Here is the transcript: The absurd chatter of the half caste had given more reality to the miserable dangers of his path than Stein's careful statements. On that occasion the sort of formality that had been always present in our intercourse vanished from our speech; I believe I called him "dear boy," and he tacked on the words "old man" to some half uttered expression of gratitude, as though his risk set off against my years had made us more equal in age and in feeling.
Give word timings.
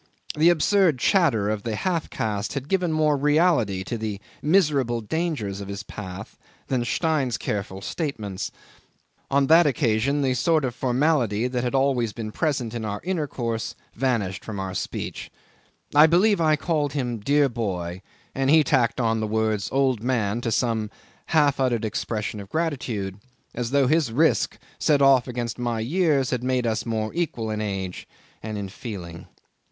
The 0.35 0.49
absurd 0.49 0.97
chatter 0.97 1.47
of 1.47 1.61
the 1.61 1.75
half 1.75 2.09
caste 2.09 2.53
had 2.53 2.67
given 2.67 2.91
more 2.91 3.15
reality 3.15 3.83
to 3.83 3.99
the 3.99 4.19
miserable 4.41 4.99
dangers 5.01 5.61
of 5.61 5.67
his 5.67 5.83
path 5.83 6.39
than 6.69 6.83
Stein's 6.83 7.37
careful 7.37 7.81
statements. 7.81 8.51
On 9.29 9.45
that 9.45 9.67
occasion 9.67 10.23
the 10.23 10.33
sort 10.33 10.65
of 10.65 10.73
formality 10.73 11.47
that 11.47 11.63
had 11.63 11.73
been 11.73 11.79
always 11.79 12.13
present 12.13 12.73
in 12.73 12.83
our 12.83 12.99
intercourse 13.03 13.75
vanished 13.93 14.43
from 14.43 14.59
our 14.59 14.73
speech; 14.73 15.29
I 15.93 16.07
believe 16.07 16.41
I 16.41 16.55
called 16.55 16.93
him 16.93 17.19
"dear 17.19 17.47
boy," 17.47 18.01
and 18.33 18.49
he 18.49 18.63
tacked 18.63 18.99
on 18.99 19.19
the 19.19 19.27
words 19.27 19.69
"old 19.71 20.01
man" 20.01 20.41
to 20.41 20.51
some 20.51 20.89
half 21.27 21.59
uttered 21.59 21.85
expression 21.85 22.39
of 22.39 22.49
gratitude, 22.49 23.19
as 23.53 23.69
though 23.69 23.85
his 23.85 24.11
risk 24.11 24.57
set 24.79 24.99
off 24.99 25.27
against 25.27 25.59
my 25.59 25.79
years 25.79 26.31
had 26.31 26.43
made 26.43 26.65
us 26.65 26.87
more 26.87 27.13
equal 27.13 27.51
in 27.51 27.61
age 27.61 28.07
and 28.41 28.57
in 28.57 28.67
feeling. 28.67 29.27